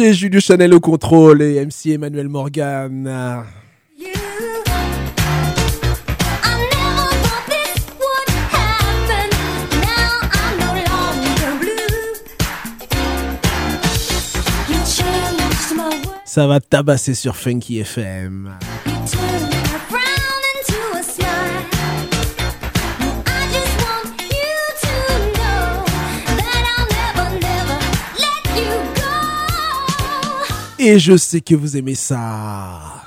[0.00, 3.44] DJ Julio Chanel au contrôle et MC Emmanuel Morgan.
[16.24, 18.56] Ça va tabasser sur Funky FM.
[30.82, 33.04] Et je sais que vous aimez ça.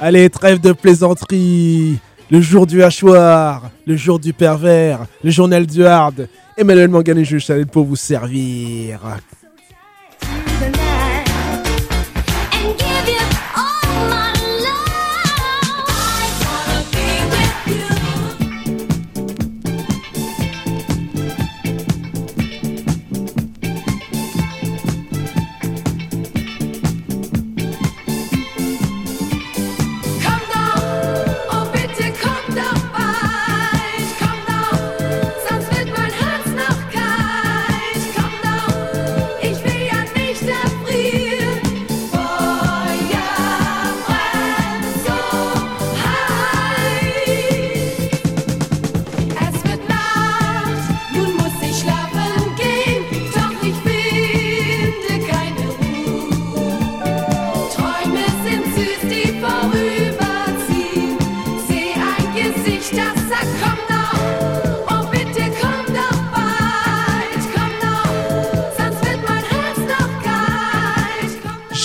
[0.00, 1.98] Allez, trêve de plaisanterie.
[2.30, 6.28] Le jour du hachoir, le jour du pervers, le journal du hard.
[6.56, 9.00] Emmanuel Mangan et Jules Chalet pour vous servir.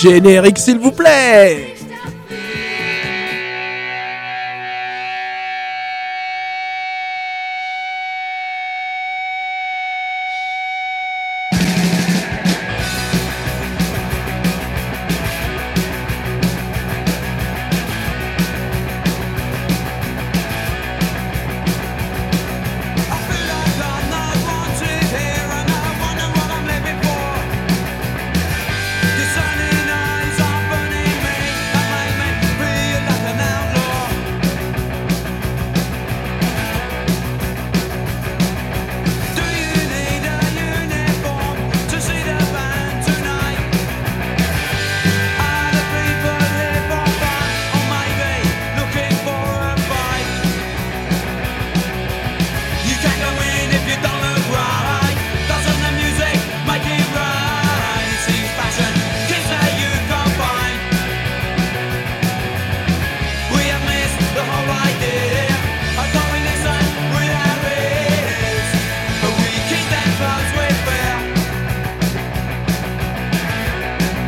[0.06, 1.75] Générique s'il vous plaît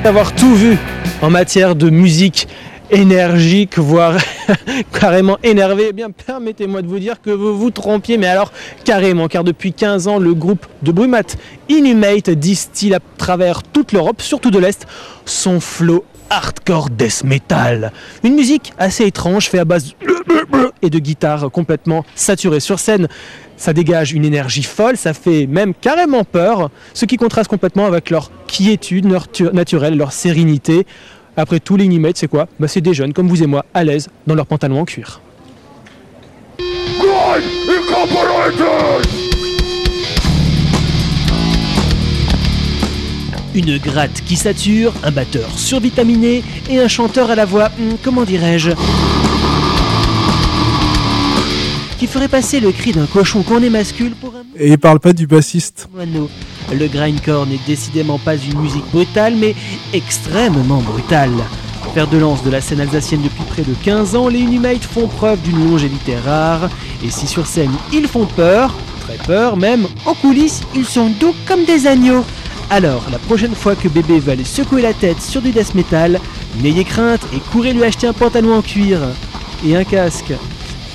[0.08, 0.78] avoir tout vu
[1.20, 2.48] en matière de musique
[2.90, 4.16] énergique, voire
[4.98, 8.50] carrément énervé, eh bien permettez-moi de vous dire que vous vous trompiez, mais alors
[8.84, 11.36] carrément, car depuis 15 ans, le groupe de Brumat
[11.68, 14.86] Inhumate distille à travers toute l'Europe, surtout de l'Est,
[15.26, 17.92] son flow hardcore death metal.
[18.22, 19.94] Une musique assez étrange, fait à base
[20.82, 23.08] et de guitare complètement saturée sur scène.
[23.56, 28.10] Ça dégage une énergie folle, ça fait même carrément peur, ce qui contraste complètement avec
[28.10, 29.06] leur quiétude
[29.52, 30.86] naturelle, leur sérénité.
[31.36, 32.48] Après tout, les c'est quoi?
[32.58, 35.20] Bah, C'est des jeunes comme vous et moi, à l'aise dans leurs pantalons en cuir.
[43.54, 48.24] Une gratte qui sature, un batteur survitaminé et un chanteur à la voix, hmm, comment
[48.24, 48.72] dirais-je,
[51.98, 54.44] qui ferait passer le cri d'un cochon qu'on émascule pour un...
[54.56, 55.88] Et il parle pas du bassiste.
[56.72, 59.54] Le grindcore n'est décidément pas une musique brutale, mais
[59.92, 61.32] extrêmement brutale.
[61.94, 65.08] Père de lance de la scène alsacienne depuis près de 15 ans, les Inhumates font
[65.08, 66.68] preuve d'une longévité rare,
[67.02, 71.34] et si sur scène ils font peur, très peur même, en coulisses ils sont doux
[71.46, 72.24] comme des agneaux.
[72.70, 76.20] Alors, la prochaine fois que bébé va aller secouer la tête sur du death metal,
[76.62, 78.98] n'ayez crainte et courez lui acheter un pantalon en cuir
[79.66, 80.32] et un casque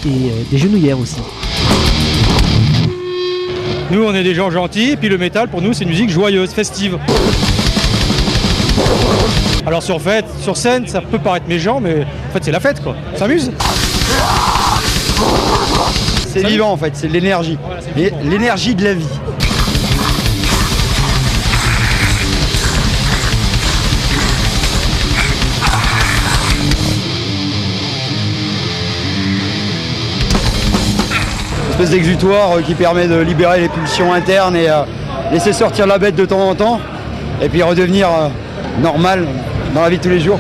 [0.06, 1.22] et euh, des genouillères aussi.
[3.90, 6.12] Nous, on est des gens gentils, et puis le métal, pour nous, c'est une musique
[6.12, 7.00] joyeuse, festive.
[9.66, 12.84] Alors sur, fête, sur scène, ça peut paraître méchant, mais en fait, c'est la fête,
[12.84, 12.96] quoi.
[13.16, 13.52] On s'amuse.
[16.28, 17.58] C'est vivant, en fait, c'est l'énergie.
[18.24, 19.06] l'énergie de la vie.
[31.74, 34.84] Espèce d'exutoire euh, qui permet de libérer les pulsions internes et euh,
[35.32, 36.80] laisser sortir la bête de temps en temps,
[37.42, 38.28] et puis redevenir euh,
[38.80, 39.26] normal
[39.74, 40.38] dans la vie de tous les jours.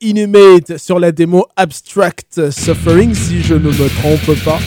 [0.00, 4.60] Inhumate sur la démo Abstract Suffering, si je ne me trompe pas.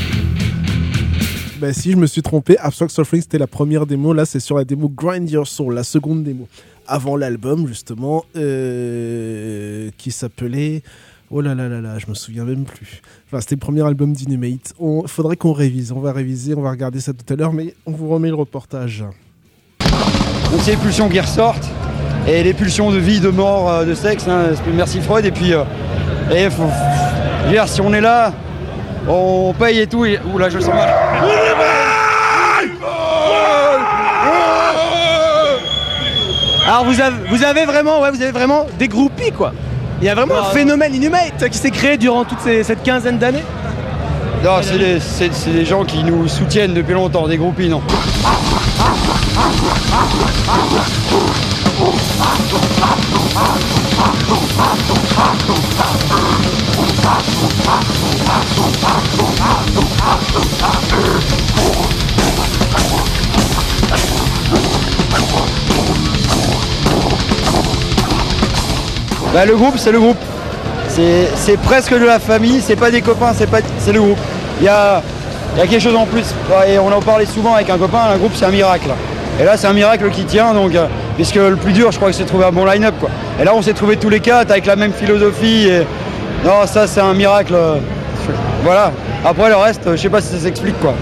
[1.59, 4.57] Ben si je me suis trompé, Abstract Suffering c'était la première démo, là c'est sur
[4.57, 6.49] la démo Grind Your Soul, la seconde démo.
[6.85, 10.81] Avant l'album justement, euh, qui s'appelait...
[11.31, 13.01] Oh là là là là, je me souviens même plus.
[13.27, 14.73] Enfin, c'était le premier album d'Inhumate.
[14.81, 17.73] Il faudrait qu'on révise, on va réviser, on va regarder ça tout à l'heure, mais
[17.85, 19.05] on vous remet le reportage.
[20.51, 21.69] Donc pulsions qui ressortent
[22.29, 24.27] et les pulsions de vie, de mort, euh, de sexe.
[24.27, 25.25] hein, merci Freud.
[25.25, 25.63] Et puis, euh,
[26.33, 26.69] et faut,
[27.49, 28.31] dire, si on est là,
[29.07, 30.05] on paye et tout.
[30.05, 30.89] Et, ouh là, je le sens mal.
[36.67, 39.53] Alors vous avez, vous avez vraiment, ouais, vous avez vraiment des groupies quoi.
[40.01, 43.17] Il y a vraiment un phénomène Inhumate qui s'est créé durant toute ces- cette quinzaine
[43.17, 43.43] d'années.
[44.43, 47.81] Non, c'est des, des gens qui nous soutiennent depuis longtemps, des groupies, non.
[69.33, 70.17] Bah, le groupe, c'est le groupe.
[70.87, 74.17] C'est presque de la famille, c'est pas des copains, c'est pas le groupe.
[74.59, 75.01] Il y a,
[75.57, 76.33] y a quelque chose en plus.
[76.67, 78.89] Et on en parlait souvent avec un copain, un groupe c'est un miracle.
[79.39, 80.87] Et là c'est un miracle qui tient donc euh,
[81.19, 83.09] puisque le plus dur je crois que c'est de trouver un bon line-up quoi.
[83.41, 85.85] Et là on s'est trouvé tous les quatre avec la même philosophie et
[86.45, 87.53] non ça c'est un miracle.
[87.53, 87.75] euh,
[88.63, 88.93] Voilà.
[89.25, 90.93] Après le reste, je sais pas si ça s'explique quoi.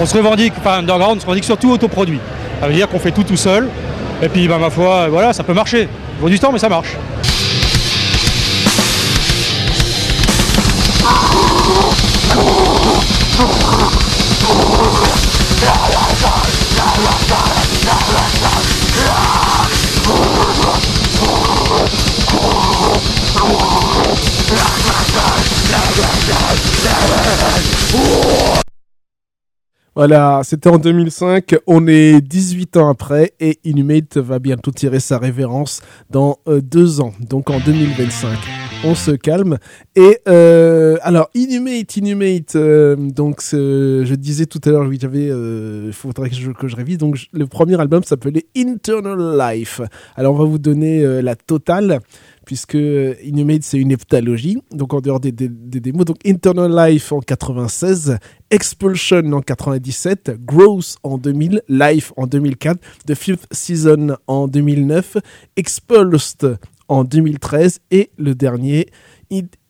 [0.00, 2.20] On se revendique, enfin underground, on se revendique surtout autoproduit.
[2.60, 3.68] Ça veut dire qu'on fait tout tout seul.
[4.22, 5.88] Et puis bah, ma foi, voilà, ça peut marcher.
[6.16, 6.96] Il faut du temps mais ça marche.
[29.96, 35.18] Voilà, c'était en 2005, on est 18 ans après et Inhumate va bientôt tirer sa
[35.18, 38.36] révérence dans euh, deux ans, donc en 2025.
[38.86, 39.56] On se calme.
[39.94, 45.92] Et euh, alors, Inhumate, Inhumate, euh, donc je disais tout à l'heure, oui, j'avais, il
[45.92, 49.80] faudrait que je, que je révise, donc le premier album s'appelait Internal Life.
[50.16, 52.00] Alors on va vous donner la totale
[52.44, 56.04] puisque Inhumate c'est une heptalogie, donc en dehors des, des, des, démos.
[56.04, 58.18] Donc Internal Life en 96,
[58.50, 65.16] Expulsion en 97, Growth en 2000, Life en 2004, The Fifth Season en 2009,
[65.56, 66.58] Expulsed
[66.88, 68.86] en 2013 et le dernier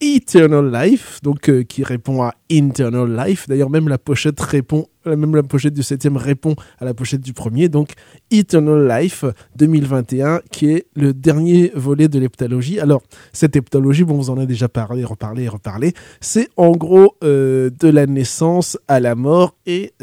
[0.00, 3.48] Eternal Life, donc euh, qui répond à Internal Life.
[3.48, 7.20] D'ailleurs, même la pochette répond, euh, même la pochette du septième répond à la pochette
[7.20, 7.68] du premier.
[7.68, 7.92] Donc,
[8.30, 9.24] Eternal Life
[9.56, 12.80] 2021, qui est le dernier volet de l'heptalogie.
[12.80, 15.94] Alors, cette heptalogie, bon, vous en avez déjà parlé, reparlé, reparlé.
[16.20, 19.94] C'est en gros euh, de la naissance à la mort et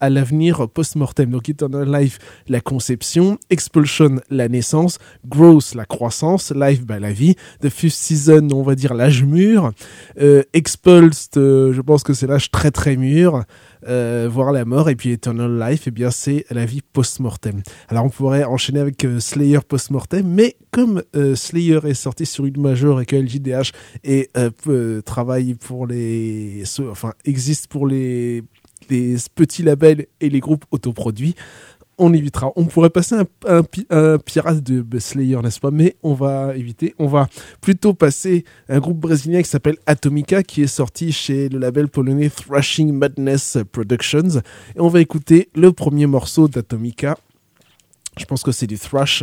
[0.00, 1.30] à l'avenir post-mortem.
[1.30, 2.18] Donc, Eternal Life,
[2.48, 8.46] la conception, Expulsion, la naissance, Growth, la croissance, Life, bah, la vie, The Fifth Season,
[8.52, 9.72] on va dire l'âge mûr,
[10.52, 13.44] Expulsed, je pense que c'est l'âge très très mûr,
[13.88, 17.62] euh, voir la mort, et puis Eternal Life, et eh bien c'est la vie post-mortem.
[17.88, 22.44] Alors on pourrait enchaîner avec euh, Slayer post-mortem, mais comme euh, Slayer est sorti sur
[22.44, 23.72] une major et que LJDH
[24.04, 24.28] et,
[25.06, 26.64] travaille pour les...
[26.90, 28.44] enfin existe pour les,
[28.90, 31.34] les petits labels et les groupes autoproduits,
[32.00, 32.52] on évitera.
[32.56, 33.14] On pourrait passer
[33.46, 35.70] un, pirate de Slayer, n'est-ce pas?
[35.70, 36.94] Mais on va éviter.
[36.98, 37.28] On va
[37.60, 42.30] plutôt passer un groupe brésilien qui s'appelle Atomica, qui est sorti chez le label polonais
[42.30, 44.40] Thrashing Madness Productions.
[44.74, 47.16] Et on va écouter le premier morceau d'Atomica.
[48.18, 49.22] Je pense que c'est du thrash.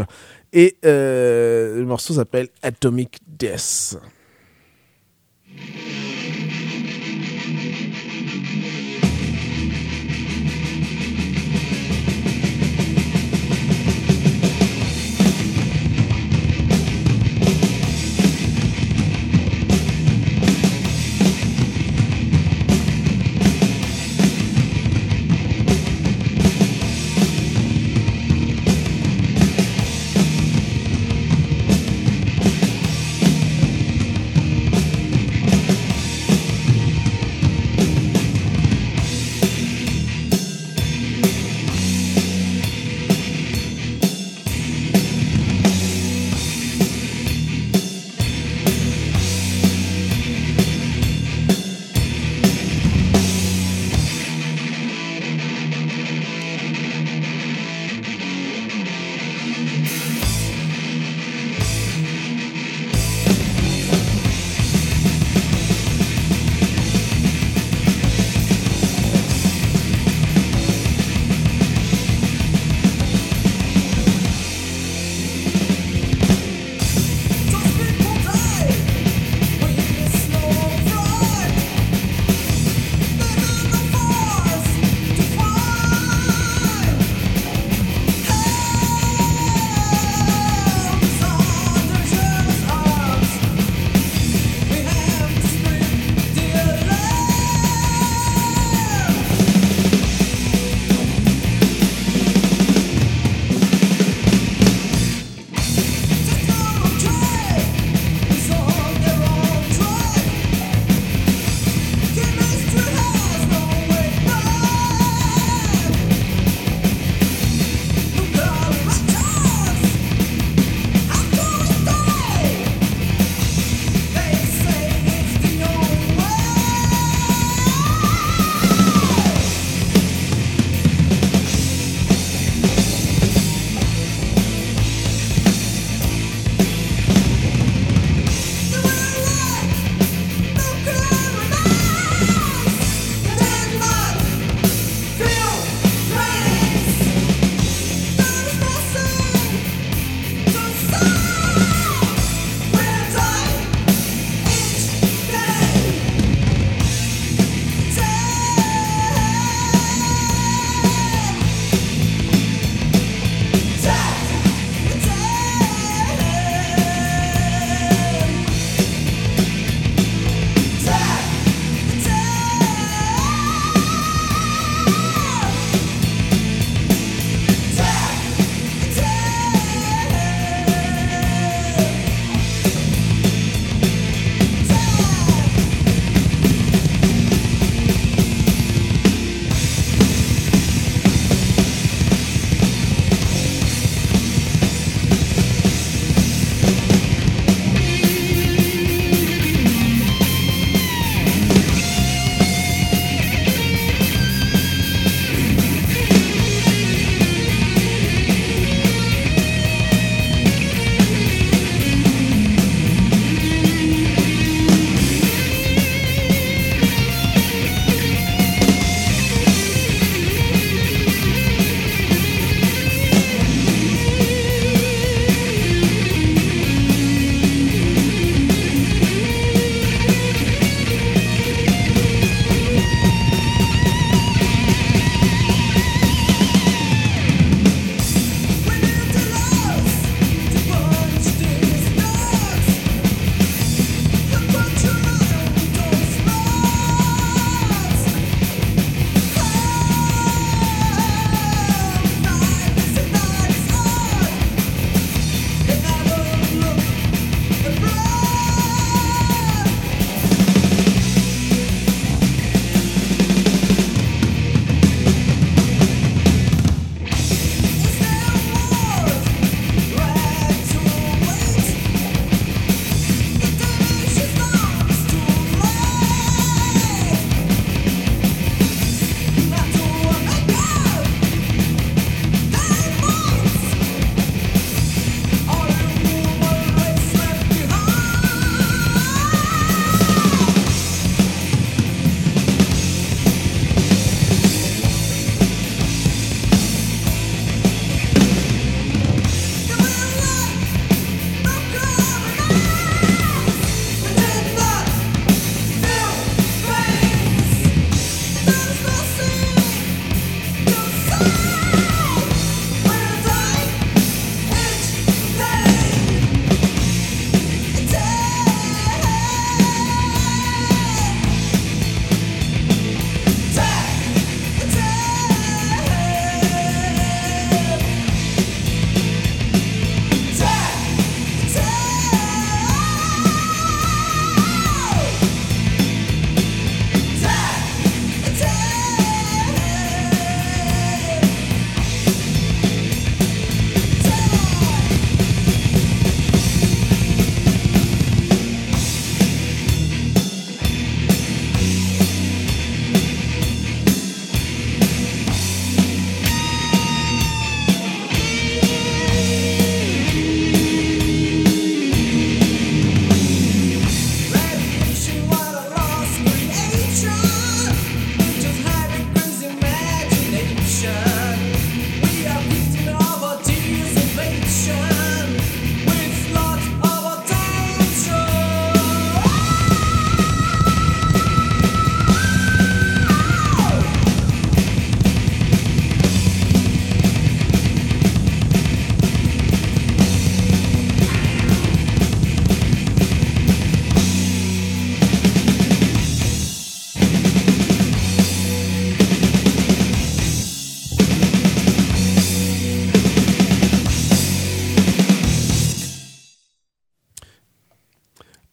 [0.53, 3.97] Et euh, le morceau s'appelle Atomic Death.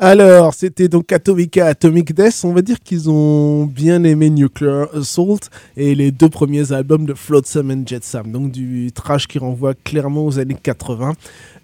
[0.06, 2.42] Alors, c'était donc Atomica Atomic Death.
[2.44, 5.40] On va dire qu'ils ont bien aimé Nuclear Assault
[5.78, 8.30] et les deux premiers albums de Flotsam and Jetsam.
[8.30, 11.14] Donc du trash qui renvoie clairement aux années 80.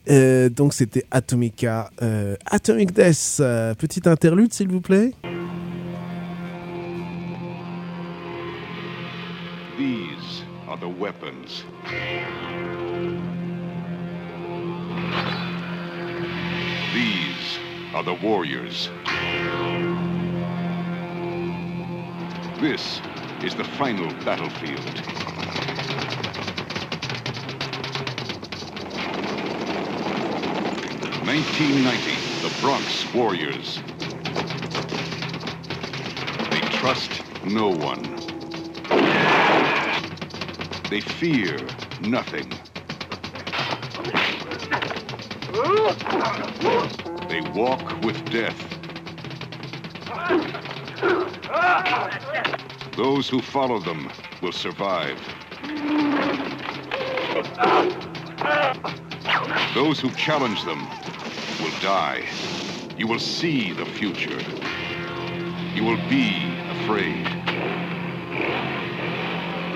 [0.09, 3.40] Euh, donc c'était Atomica euh, Atomic Death.
[3.40, 5.12] Euh, petite interlude, s'il vous plaît.
[9.76, 11.66] These are the weapons.
[17.94, 18.88] Are the warriors.
[22.61, 23.00] This
[23.42, 24.85] is the final battlefield.
[31.24, 33.81] Nineteen ninety, the Bronx Warriors.
[36.50, 38.03] They trust no one.
[40.90, 41.61] They fear
[42.00, 42.53] nothing.
[47.31, 48.59] They walk with death.
[52.97, 54.11] Those who follow them
[54.43, 55.16] will survive.
[59.77, 60.88] Those who challenge them
[61.62, 62.27] will die.
[62.99, 64.40] You will see the future.
[65.73, 66.35] You will be
[66.83, 67.27] afraid.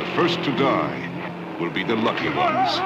[0.00, 2.80] The first to die will be the lucky ones.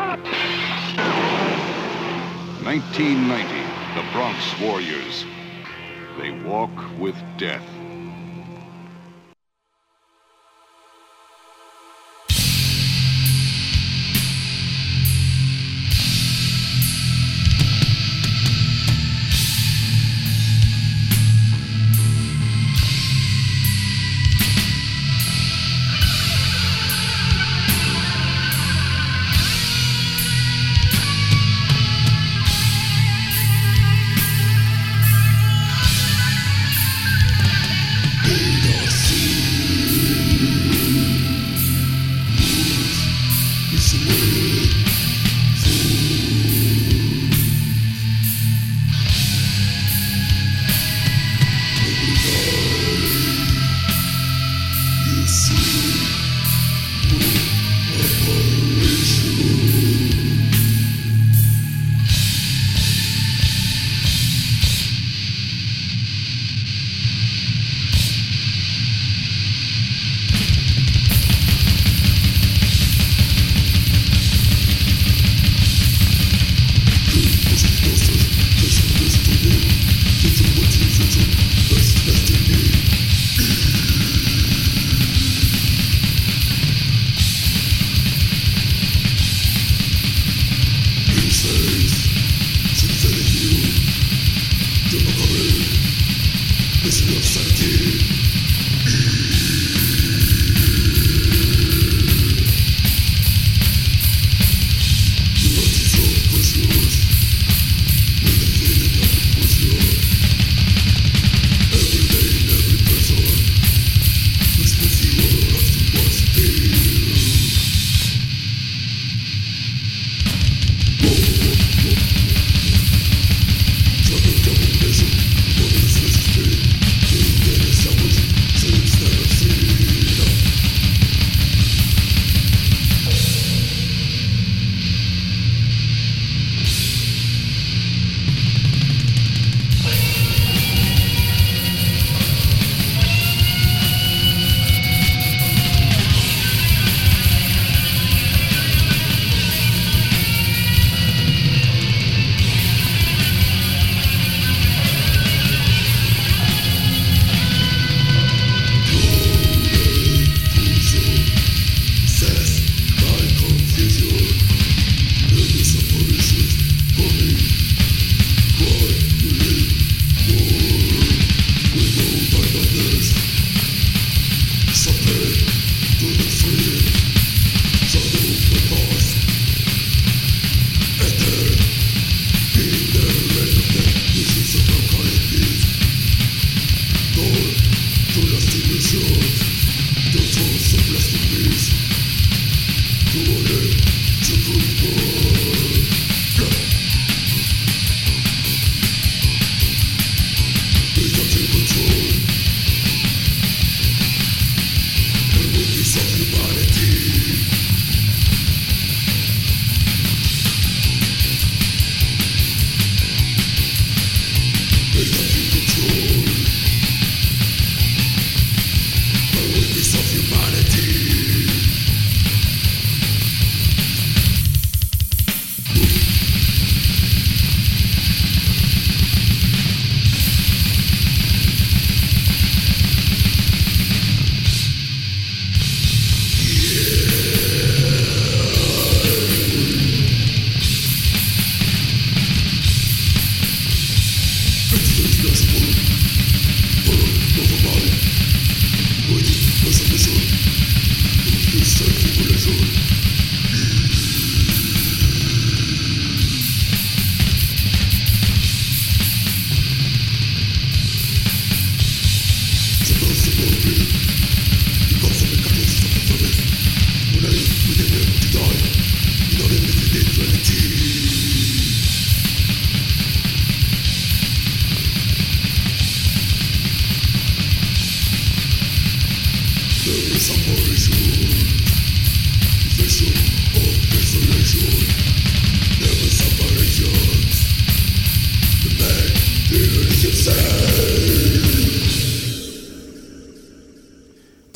[2.63, 5.27] 1990, the Bronx Warriors.
[6.19, 7.78] They walk with death.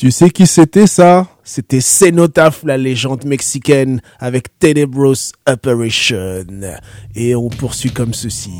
[0.03, 1.29] Tu sais qui c'était ça?
[1.45, 6.45] C'était Cenotaph, la légende mexicaine, avec Tenebros Operation.
[7.15, 8.51] Et on poursuit comme ceci.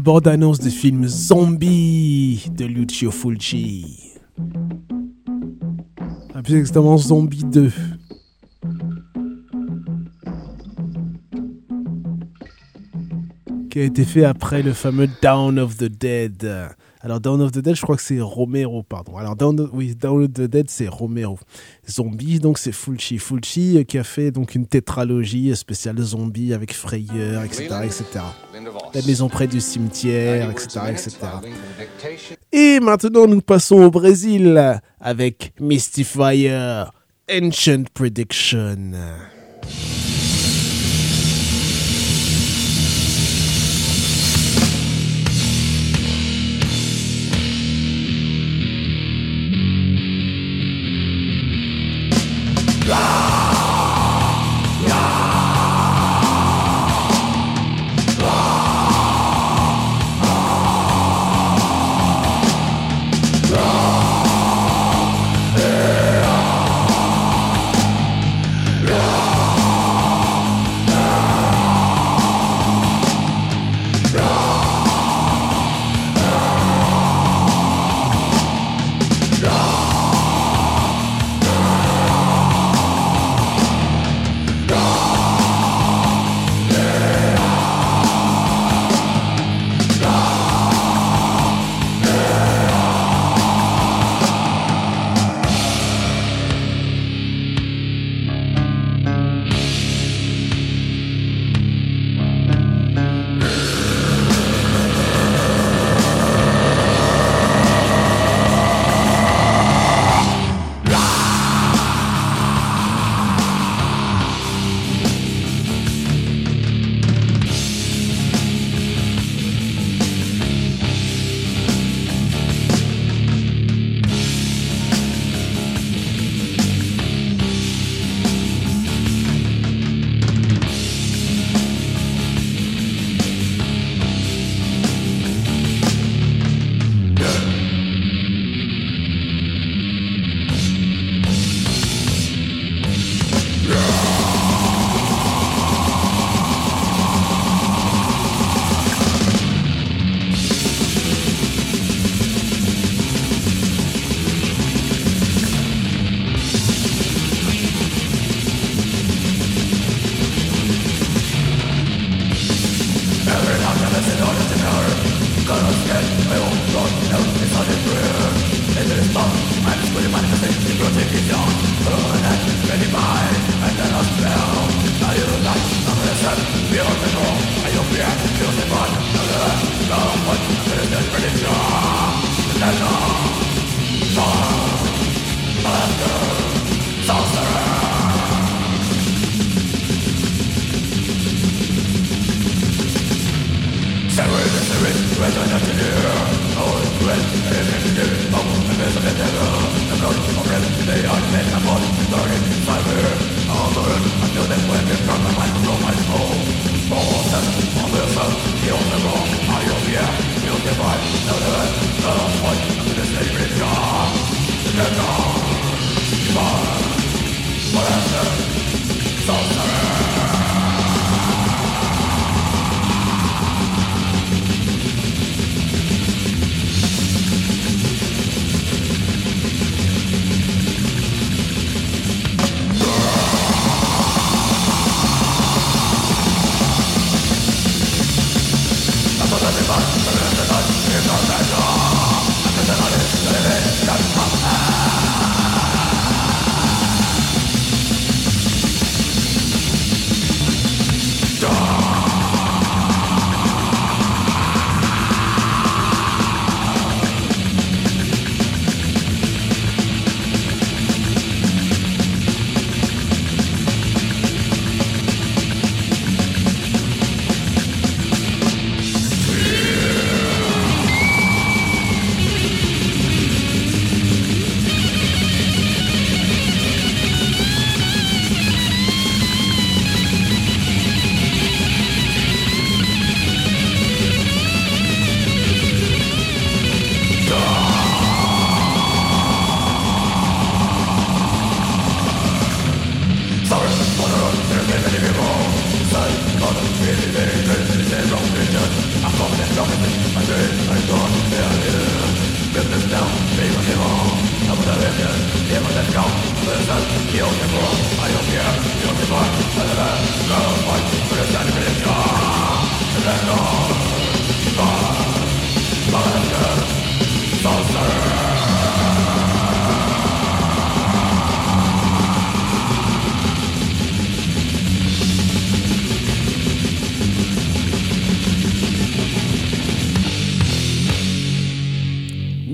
[0.00, 4.14] La bande-annonce du film Zombie de Lucio Fulci.
[6.34, 7.70] Ah, plus exactement Zombie 2.
[13.68, 16.48] Qui a été fait après le fameux Down of the Dead.
[17.02, 19.16] Alors Down of the Dead, je crois que c'est Romero, pardon.
[19.16, 21.38] Alors Down of, oui, Down of the Dead, c'est Romero.
[21.88, 23.18] Zombie, donc c'est Fulci.
[23.18, 28.04] Fulci euh, qui a fait donc une tétralogie spéciale zombie avec Frayeur, etc., etc.
[28.94, 31.16] La maison près du cimetière, etc., etc.
[32.52, 36.84] Et maintenant, nous passons au Brésil avec Mystifier,
[37.30, 38.92] Ancient Prediction.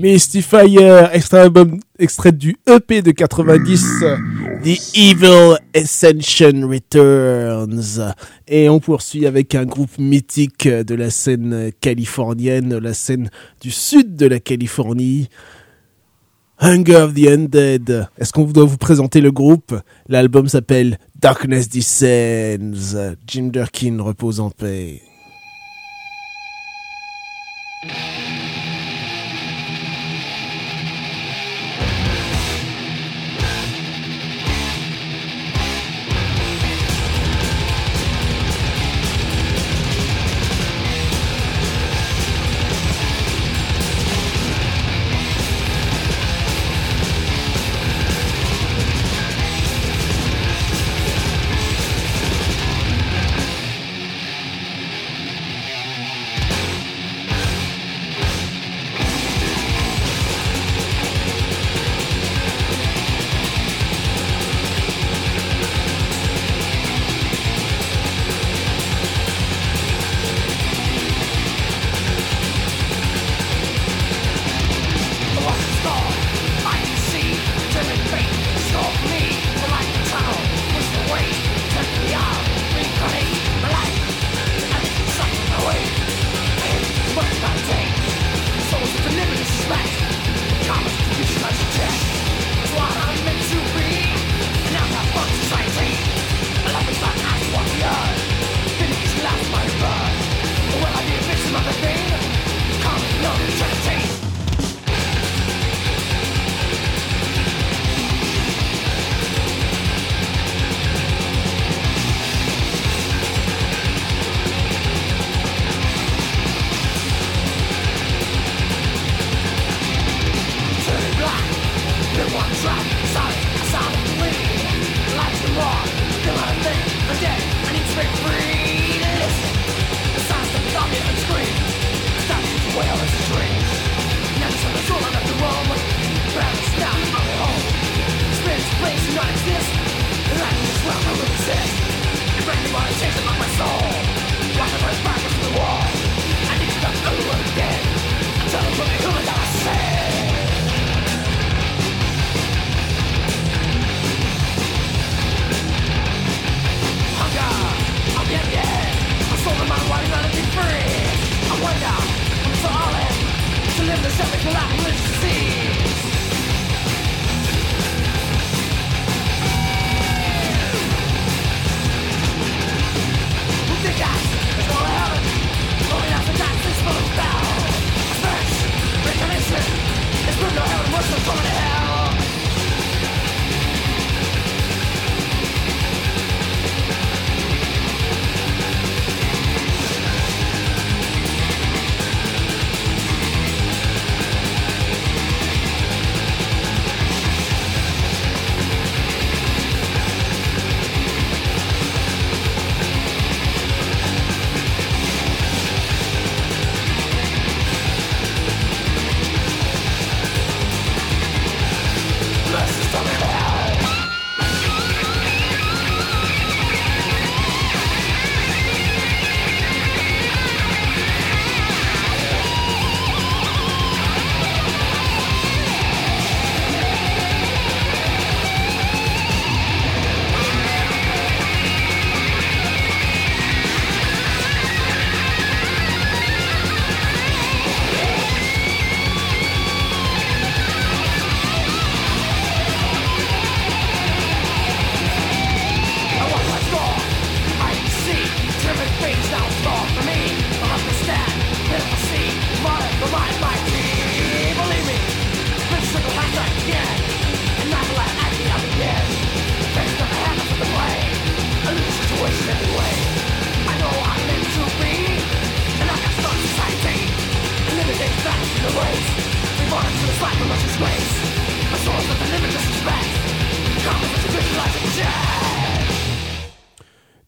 [0.07, 4.05] Mystifier, extrait, album, extrait du EP de 90,
[4.63, 8.13] The Evil Ascension Returns.
[8.47, 14.15] Et on poursuit avec un groupe mythique de la scène californienne, la scène du sud
[14.15, 15.27] de la Californie.
[16.57, 18.07] Hunger of the Undead.
[18.17, 19.77] Est-ce qu'on doit vous présenter le groupe?
[20.07, 23.15] L'album s'appelle Darkness Descends.
[23.27, 25.01] Jim Durkin repose en paix.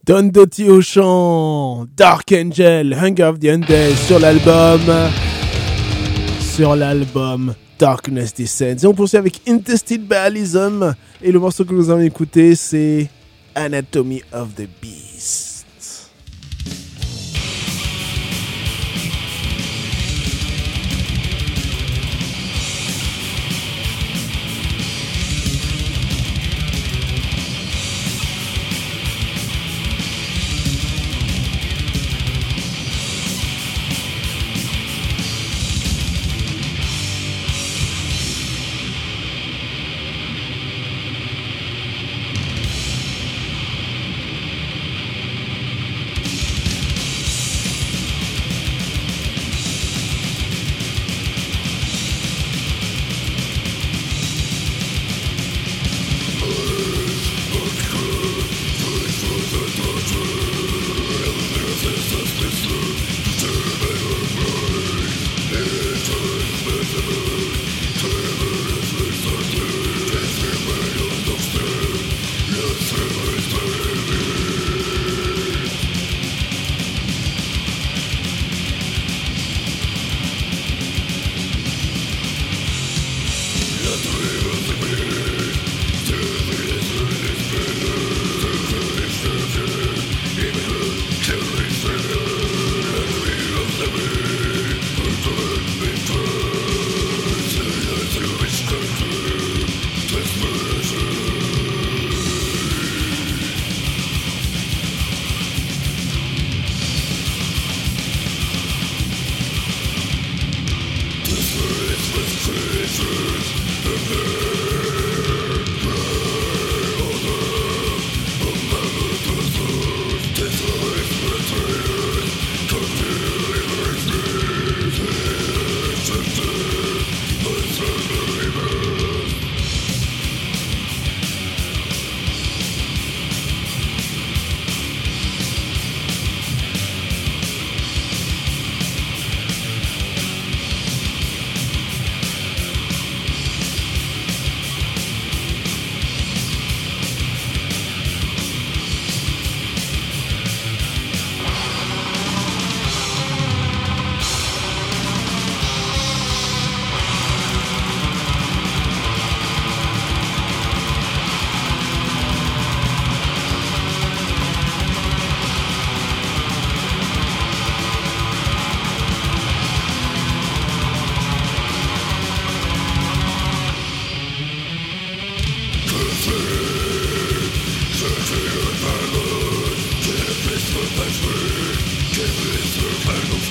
[0.09, 4.81] Don Doty au chant, Dark Angel, Hunger of the Undead sur l'album,
[6.39, 8.77] sur l'album Darkness Descends.
[8.81, 10.95] Et on poursuit avec Intested Baalism.
[11.21, 13.07] Et le morceau que nous allons écouter, c'est
[13.53, 15.48] Anatomy of the Beast.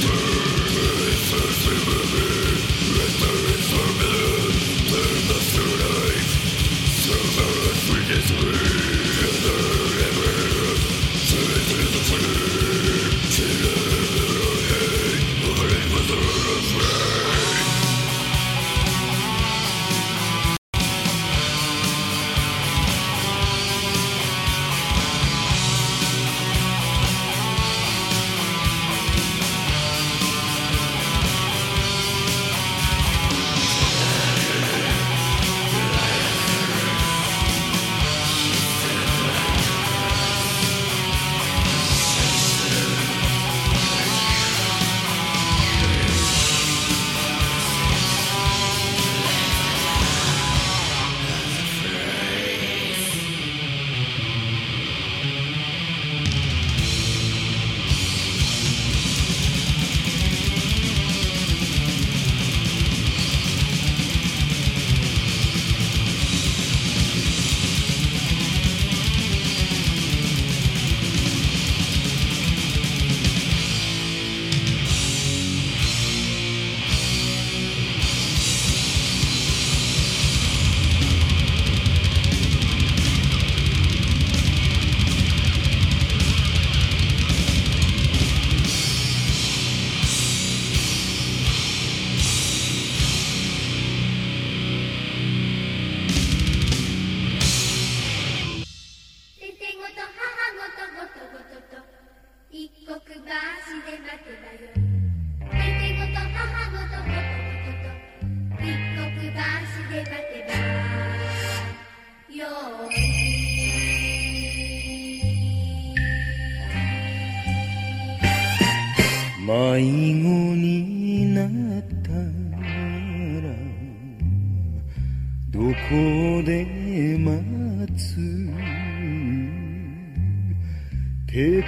[0.00, 0.37] て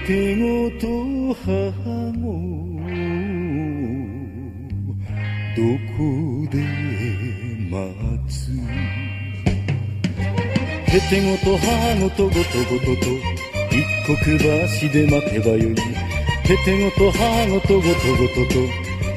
[0.01, 0.87] ててごと
[1.35, 1.51] 母
[2.19, 2.25] も
[5.57, 5.63] ど
[5.97, 6.01] こ
[6.51, 6.57] で
[7.71, 7.79] 待
[8.29, 8.33] つ？
[10.91, 11.67] ててごと母
[12.01, 13.07] ごとごとごとと
[13.71, 15.75] 一刻橋で待てばよい。
[16.45, 18.57] ててごと母ごとごとごとと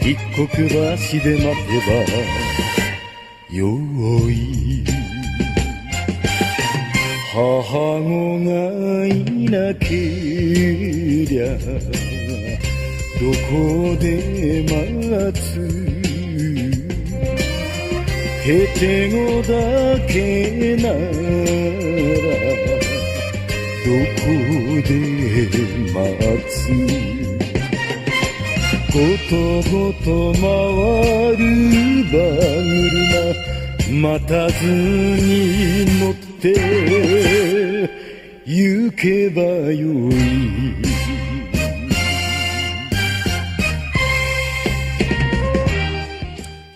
[0.02, 3.60] 一刻橋で待てばよ
[4.30, 4.32] い。
[7.34, 8.52] 母子が
[9.08, 9.10] い
[9.50, 9.88] なけ
[11.26, 11.58] りゃ
[13.20, 15.44] どこで待つ？
[18.46, 19.50] へてごだ
[20.08, 20.14] け
[20.78, 20.94] なら
[23.82, 23.90] ど
[24.22, 24.30] こ
[24.86, 24.94] で
[25.92, 25.98] 待
[26.48, 26.54] つ？
[28.94, 28.96] ご
[29.28, 29.34] と
[29.72, 29.74] ご
[30.06, 30.46] と回
[31.36, 31.42] る
[32.12, 32.16] 馬
[32.70, 33.34] 車
[33.92, 37.91] 待たずに乗って
[38.47, 39.43] 行けば
[39.73, 40.99] よい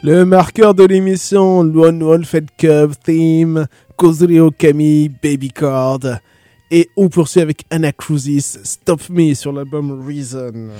[0.05, 6.01] Le marqueur de l'émission, Lone Wolf Head Cub Theme, Kozuri Okami, Baby Chord.
[6.73, 10.71] Et on poursuit avec Anacrusis, Stop Me sur l'album Reason.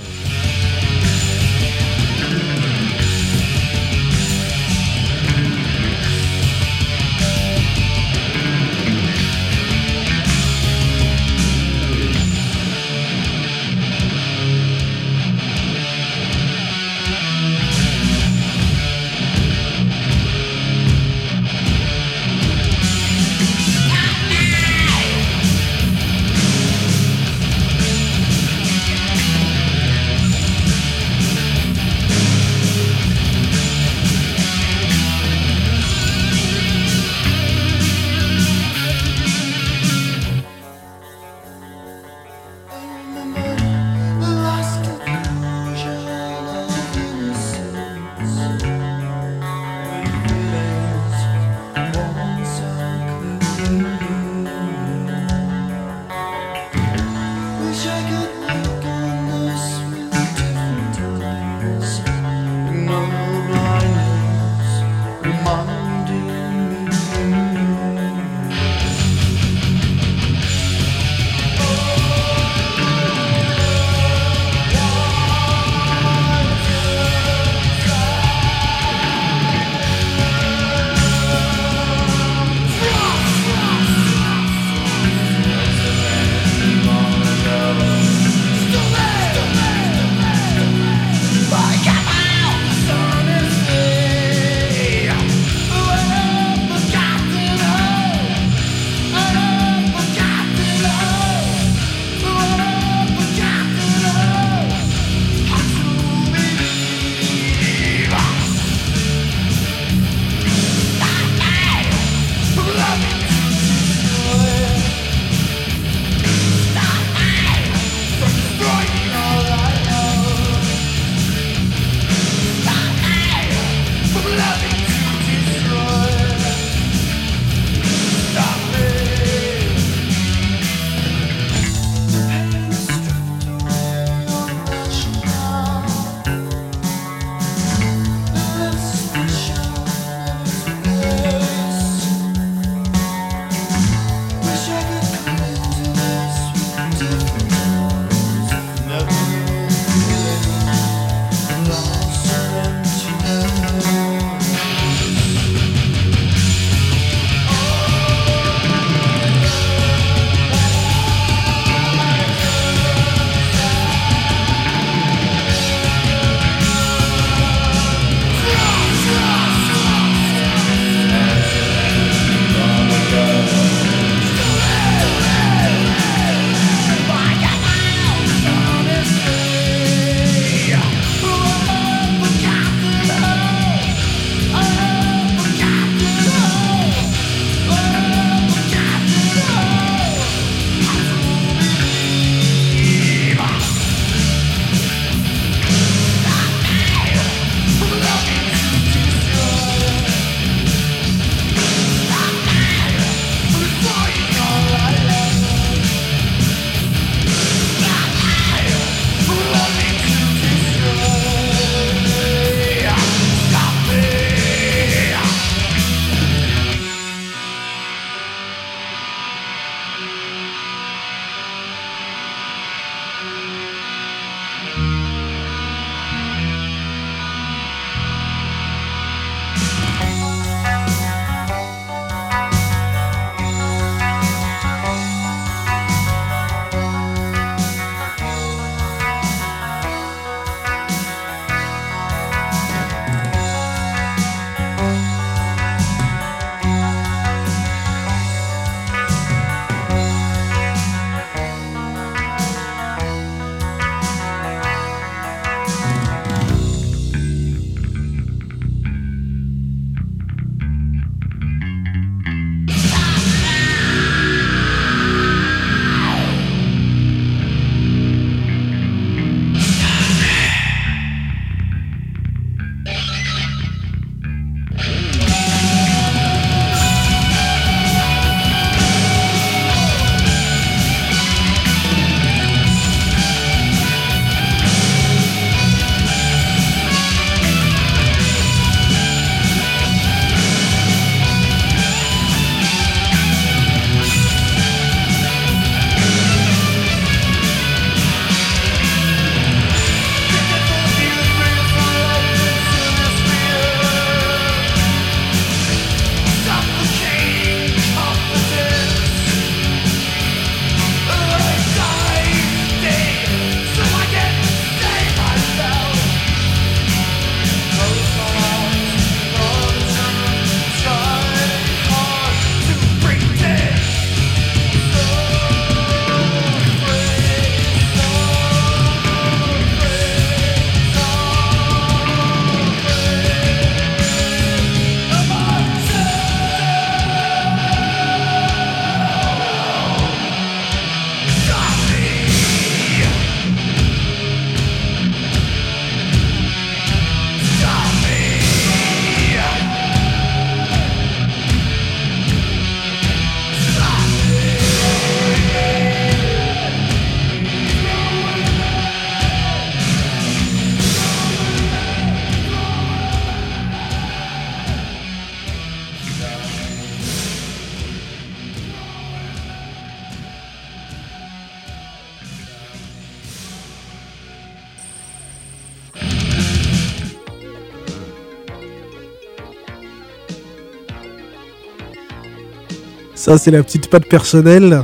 [383.28, 384.84] Ça, c'est la petite patte personnelle.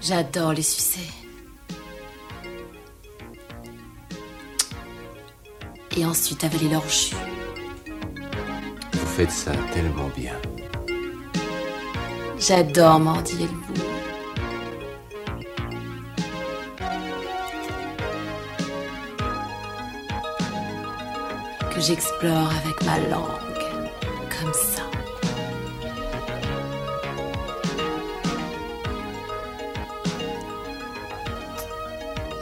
[0.00, 1.06] J'adore les sucer.
[5.94, 7.14] Et ensuite avaler leur jus.
[8.94, 10.34] Vous faites ça tellement bien.
[12.38, 13.82] J'adore mordiller le bout.
[21.74, 23.45] Que j'explore avec ma langue.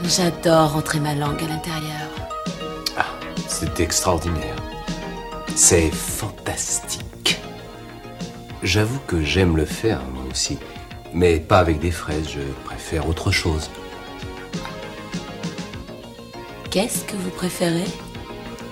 [0.07, 2.11] J'adore entrer ma langue à l'intérieur.
[3.49, 4.57] C'est extraordinaire.
[5.57, 7.39] C'est fantastique.
[8.63, 10.59] J'avoue que j'aime le faire, moi aussi.
[11.15, 13.71] Mais pas avec des fraises, je préfère autre chose.
[16.71, 17.87] Qu'est-ce que vous préférez?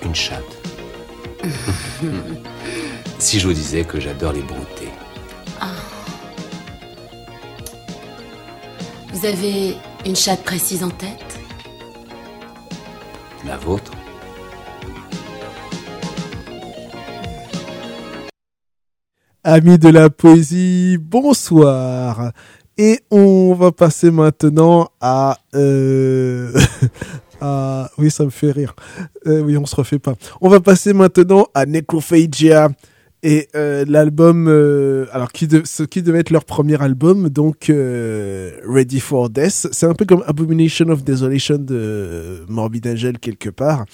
[0.05, 0.43] Une chatte.
[3.19, 4.89] si je vous disais que j'adore les brouter.
[9.13, 9.77] Vous avez
[10.07, 11.39] une chatte précise en tête
[13.47, 13.93] La vôtre
[19.45, 22.31] Amis de la poésie, bonsoir.
[22.79, 25.39] Et on va passer maintenant à...
[25.55, 26.53] euh,
[27.41, 28.75] à- Oui, ça me fait rire.
[29.27, 30.15] Euh, oui, on se refait pas.
[30.41, 32.69] On va passer maintenant à Necrophagia.
[33.25, 37.71] Et euh, l'album, euh, alors qui de, ce qui devait être leur premier album, donc
[37.71, 43.49] euh, Ready for Death, c'est un peu comme Abomination of Desolation de Morbid Angel quelque
[43.49, 43.85] part.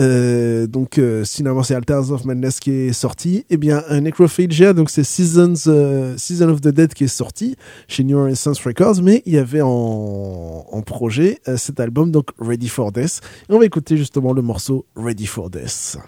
[0.00, 3.44] Euh, donc euh, finalement c'est Altars of Madness qui est sorti.
[3.50, 7.56] Et bien un Necrophagia, donc c'est Seasons, euh, Season of the Dead qui est sorti
[7.88, 9.68] chez New Renaissance Records, mais il y avait en,
[10.66, 13.20] en projet cet album donc Ready for Death.
[13.50, 15.98] Et on va écouter justement le morceau Ready for Death.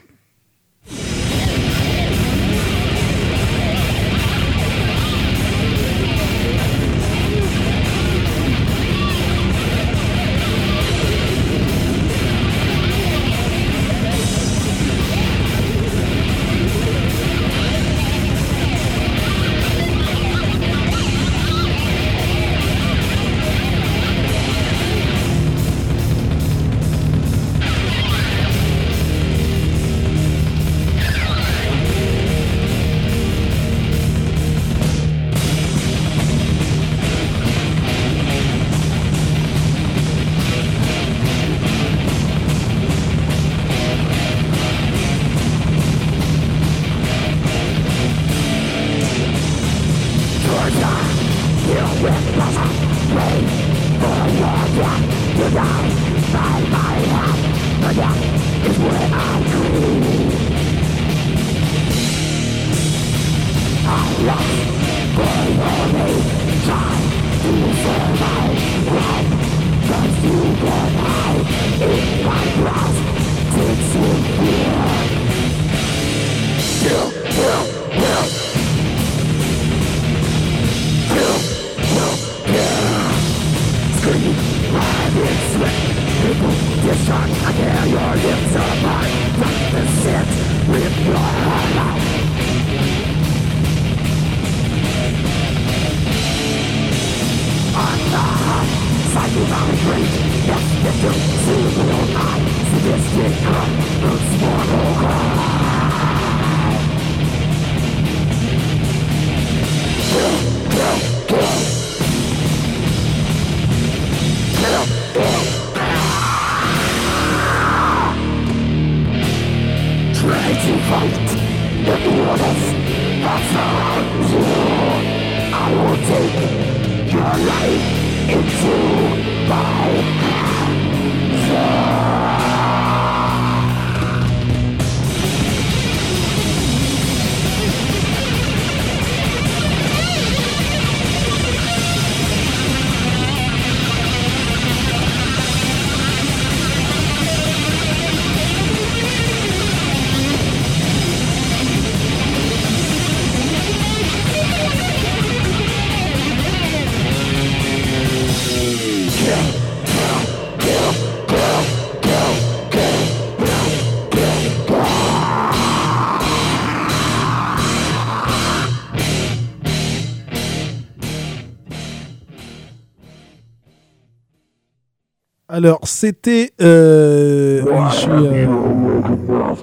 [175.54, 176.50] Alors, c'était.
[176.60, 179.54] euh, oui, je suis, euh,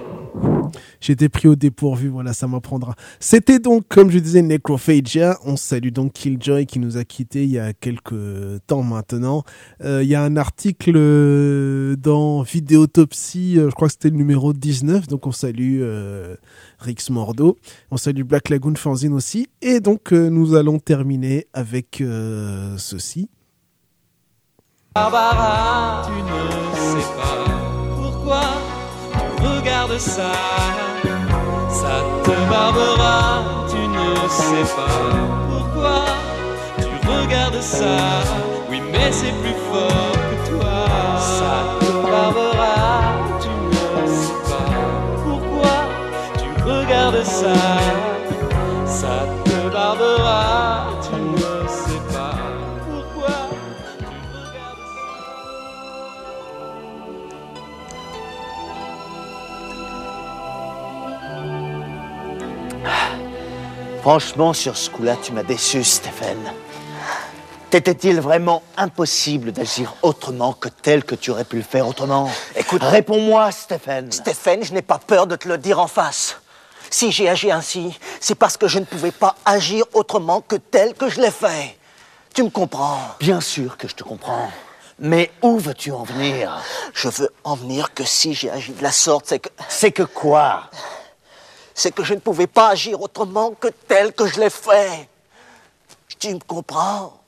[1.02, 2.94] J'ai été pris au dépourvu, voilà, ça m'apprendra.
[3.20, 5.38] C'était donc, comme je disais, Necrophagia.
[5.44, 8.14] On salue donc Killjoy qui nous a quittés il y a quelques
[8.66, 9.44] temps maintenant.
[9.84, 14.54] Euh, Il y a un article euh, dans Vidéotopsie, je crois que c'était le numéro
[14.54, 15.82] 19, donc on salue
[16.78, 17.58] Rix Mordo.
[17.90, 19.46] On salue Black Lagoon Fanzine aussi.
[19.60, 22.02] Et donc, nous allons terminer avec
[22.78, 23.28] ceci.
[24.94, 27.50] Barbara, tu ne sais pas
[27.96, 28.42] pourquoi
[29.16, 30.32] tu regardes ça.
[31.70, 34.98] Ça te barbera, tu ne sais pas
[35.48, 36.04] pourquoi
[36.76, 37.96] tu regardes ça.
[38.68, 40.86] Oui, mais c'est plus fort que toi.
[41.18, 44.72] Ça te barbera, tu ne sais pas
[45.24, 45.74] pourquoi
[46.36, 47.81] tu regardes ça.
[64.02, 66.52] Franchement, sur ce coup-là, tu m'as déçu, Stéphane.
[67.70, 72.28] T'était-il vraiment impossible d'agir autrement que tel que tu aurais pu le faire autrement?
[72.56, 74.10] Écoute, réponds-moi, Stéphane.
[74.10, 76.36] Stéphane, je n'ai pas peur de te le dire en face.
[76.90, 80.94] Si j'ai agi ainsi, c'est parce que je ne pouvais pas agir autrement que tel
[80.94, 81.78] que je l'ai fait.
[82.34, 82.98] Tu me comprends?
[83.20, 84.50] Bien sûr que je te comprends.
[84.98, 86.60] Mais où veux-tu en venir?
[86.92, 89.48] Je veux en venir que si j'ai agi de la sorte, c'est que...
[89.68, 90.64] C'est que quoi?
[91.74, 95.08] C'est que je ne pouvais pas agir autrement que tel que je l'ai fait.
[96.18, 97.21] Tu me comprends